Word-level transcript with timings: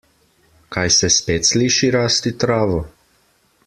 Kaj 0.75 0.85
se 0.95 1.09
spet 1.17 1.49
sliši 1.51 1.93
rasti 1.99 2.35
travo? 2.45 2.85